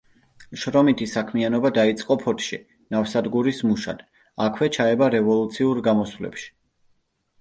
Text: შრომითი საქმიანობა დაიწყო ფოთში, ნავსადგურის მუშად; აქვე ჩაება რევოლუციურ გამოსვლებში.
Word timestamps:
შრომითი 0.61 1.07
საქმიანობა 1.09 1.71
დაიწყო 1.75 2.17
ფოთში, 2.23 2.59
ნავსადგურის 2.95 3.61
მუშად; 3.69 4.03
აქვე 4.49 4.71
ჩაება 4.79 5.11
რევოლუციურ 5.17 5.83
გამოსვლებში. 5.91 6.51